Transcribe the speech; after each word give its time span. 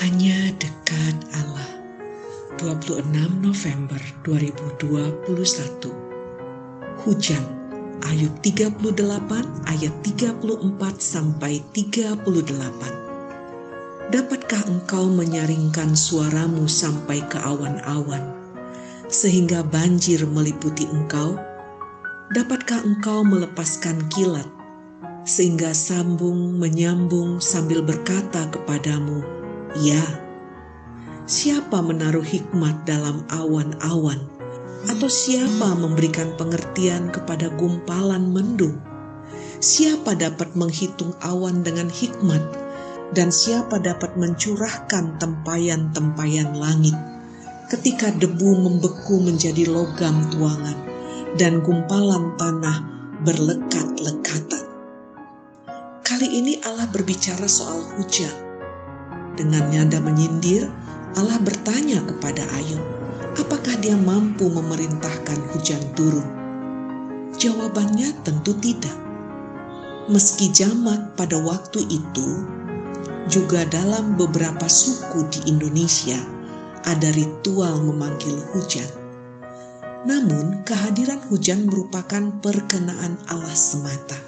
Hanya 0.00 0.48
dekat 0.56 1.16
Allah. 1.36 1.68
26 2.56 3.04
November 3.44 4.00
2021. 4.24 5.92
Hujan. 7.04 7.44
Ayub 8.08 8.32
38 8.40 8.72
ayat 9.68 9.92
34 10.00 10.96
sampai 10.96 11.60
38. 11.76 12.24
Dapatkah 14.08 14.64
engkau 14.64 15.12
menyaringkan 15.12 15.92
suaramu 15.92 16.64
sampai 16.64 17.20
ke 17.28 17.36
awan-awan 17.36 18.32
sehingga 19.12 19.60
banjir 19.60 20.24
meliputi 20.24 20.88
engkau? 20.88 21.36
Dapatkah 22.32 22.80
engkau 22.80 23.28
melepaskan 23.28 24.08
kilat 24.08 24.48
sehingga 25.28 25.76
sambung 25.76 26.56
menyambung 26.56 27.44
sambil 27.44 27.84
berkata 27.84 28.48
kepadamu, 28.48 29.41
Ya, 29.72 30.04
siapa 31.24 31.80
menaruh 31.80 32.20
hikmat 32.20 32.84
dalam 32.84 33.24
awan-awan? 33.32 34.20
Atau 34.84 35.08
siapa 35.08 35.72
memberikan 35.72 36.36
pengertian 36.36 37.08
kepada 37.08 37.48
gumpalan 37.56 38.36
mendung? 38.36 38.76
Siapa 39.64 40.12
dapat 40.12 40.52
menghitung 40.52 41.16
awan 41.24 41.64
dengan 41.64 41.88
hikmat? 41.88 42.44
Dan 43.16 43.32
siapa 43.32 43.80
dapat 43.80 44.12
mencurahkan 44.20 45.16
tempayan-tempayan 45.16 46.52
langit? 46.52 46.96
Ketika 47.72 48.12
debu 48.12 48.68
membeku 48.68 49.24
menjadi 49.24 49.72
logam 49.72 50.20
tuangan 50.36 50.76
dan 51.40 51.64
gumpalan 51.64 52.36
tanah 52.36 52.76
berlekat-lekatan. 53.24 54.68
Kali 56.04 56.28
ini 56.28 56.60
Allah 56.60 56.84
berbicara 56.92 57.48
soal 57.48 57.80
hujan 57.96 58.51
dengan 59.42 59.66
nada 59.74 59.98
menyindir, 59.98 60.70
Allah 61.18 61.42
bertanya 61.42 61.98
kepada 62.06 62.46
Ayub, 62.54 62.78
apakah 63.34 63.74
dia 63.82 63.98
mampu 63.98 64.46
memerintahkan 64.46 65.50
hujan 65.50 65.82
turun? 65.98 66.22
Jawabannya 67.34 68.14
tentu 68.22 68.54
tidak. 68.62 68.94
Meski 70.06 70.54
jamak 70.54 71.18
pada 71.18 71.42
waktu 71.42 71.82
itu, 71.90 72.28
juga 73.26 73.66
dalam 73.66 74.14
beberapa 74.14 74.70
suku 74.70 75.26
di 75.34 75.50
Indonesia 75.50 76.22
ada 76.86 77.10
ritual 77.10 77.82
memanggil 77.82 78.38
hujan. 78.54 78.86
Namun, 80.06 80.62
kehadiran 80.66 81.18
hujan 81.30 81.66
merupakan 81.66 82.30
perkenaan 82.42 83.18
Allah 83.30 83.54
semata. 83.54 84.18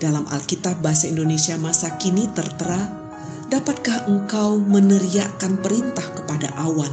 Dalam 0.00 0.28
Alkitab 0.28 0.80
Bahasa 0.84 1.08
Indonesia 1.08 1.56
masa 1.56 1.96
kini 1.96 2.28
tertera 2.36 3.03
dapatkah 3.50 4.08
engkau 4.08 4.56
meneriakkan 4.56 5.60
perintah 5.60 6.04
kepada 6.16 6.52
awan 6.56 6.90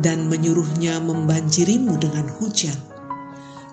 dan 0.00 0.28
menyuruhnya 0.30 1.00
membanjirimu 1.02 1.96
dengan 2.00 2.30
hujan? 2.38 2.76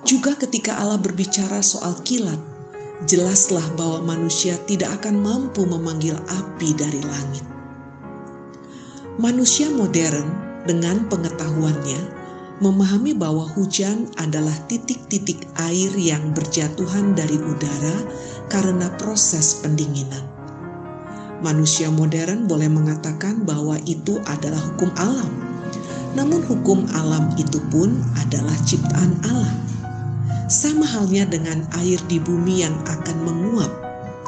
Juga 0.03 0.35
ketika 0.35 0.75
Allah 0.75 0.99
berbicara 0.99 1.63
soal 1.63 1.95
kilat, 2.03 2.39
jelaslah 3.07 3.63
bahwa 3.79 4.15
manusia 4.15 4.59
tidak 4.67 4.99
akan 5.03 5.23
mampu 5.23 5.63
memanggil 5.63 6.19
api 6.27 6.75
dari 6.75 6.99
langit. 6.99 7.45
Manusia 9.21 9.69
modern 9.71 10.27
dengan 10.67 11.05
pengetahuannya 11.07 12.01
memahami 12.59 13.13
bahwa 13.15 13.47
hujan 13.53 14.09
adalah 14.17 14.55
titik-titik 14.67 15.45
air 15.69 15.91
yang 15.95 16.33
berjatuhan 16.33 17.13
dari 17.13 17.37
udara 17.37 17.97
karena 18.49 18.89
proses 18.99 19.61
pendinginan 19.61 20.32
manusia 21.43 21.91
modern 21.91 22.47
boleh 22.47 22.71
mengatakan 22.71 23.43
bahwa 23.43 23.75
itu 23.83 24.17
adalah 24.23 24.57
hukum 24.73 24.89
alam. 24.95 25.27
Namun 26.15 26.39
hukum 26.47 26.87
alam 26.95 27.29
itu 27.35 27.59
pun 27.67 27.99
adalah 28.23 28.55
ciptaan 28.63 29.19
Allah. 29.27 29.53
Sama 30.47 30.87
halnya 30.87 31.27
dengan 31.27 31.67
air 31.83 31.99
di 32.07 32.17
bumi 32.23 32.63
yang 32.63 32.75
akan 32.87 33.17
menguap 33.27 33.71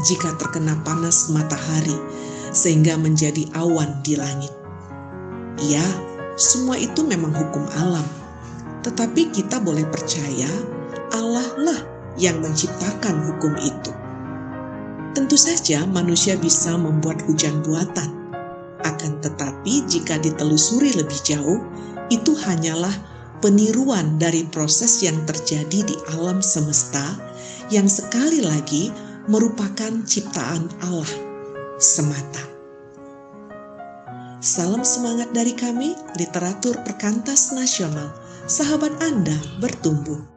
jika 0.03 0.35
terkena 0.35 0.75
panas 0.83 1.31
matahari 1.31 1.95
sehingga 2.51 2.99
menjadi 2.99 3.47
awan 3.55 4.03
di 4.03 4.19
langit. 4.19 4.51
Ya, 5.63 5.85
semua 6.35 6.75
itu 6.75 6.99
memang 7.07 7.31
hukum 7.31 7.63
alam. 7.79 8.05
Tetapi 8.83 9.31
kita 9.31 9.63
boleh 9.63 9.87
percaya 9.87 10.51
Allah 11.15 11.47
lah 11.57 11.79
yang 12.19 12.43
menciptakan 12.43 13.23
hukum 13.31 13.55
itu. 13.59 14.04
Tentu 15.15 15.39
saja 15.39 15.87
manusia 15.87 16.35
bisa 16.35 16.75
membuat 16.75 17.23
hujan 17.23 17.63
buatan. 17.63 18.35
Akan 18.83 19.23
tetapi 19.23 19.87
jika 19.87 20.19
ditelusuri 20.19 20.91
lebih 20.91 21.15
jauh, 21.23 21.63
itu 22.11 22.35
hanyalah 22.35 22.91
peniruan 23.39 24.19
dari 24.19 24.43
proses 24.51 24.99
yang 24.99 25.15
terjadi 25.23 25.87
di 25.87 25.95
alam 26.19 26.43
semesta 26.43 27.15
yang 27.71 27.87
sekali 27.87 28.43
lagi 28.43 28.91
merupakan 29.31 30.03
ciptaan 30.03 30.67
Allah 30.83 31.09
semata. 31.79 32.43
Salam 34.43 34.85
semangat 34.85 35.33
dari 35.33 35.57
kami, 35.57 35.97
literatur 36.21 36.77
perkantas 36.85 37.49
nasional. 37.55 38.13
Sahabat 38.45 38.93
Anda 39.01 39.33
bertumbuh. 39.57 40.34